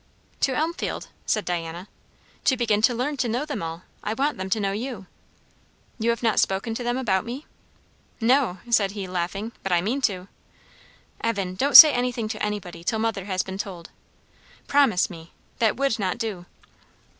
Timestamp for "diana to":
1.45-2.57